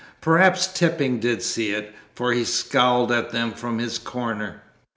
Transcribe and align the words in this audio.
Perhaps 0.19 0.65
Tipping 0.73 1.19
did 1.19 1.43
see 1.43 1.69
it, 1.73 1.93
for 2.15 2.33
he 2.33 2.43
scowled 2.43 3.11
at 3.11 3.29
them 3.31 3.51
from 3.53 3.77
his 3.77 3.99
corner. 3.99 4.63